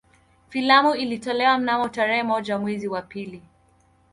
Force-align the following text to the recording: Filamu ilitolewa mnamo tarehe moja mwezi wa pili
Filamu 0.49 0.95
ilitolewa 0.95 1.57
mnamo 1.57 1.89
tarehe 1.89 2.23
moja 2.23 2.57
mwezi 2.59 2.87
wa 2.87 3.01
pili 3.01 3.43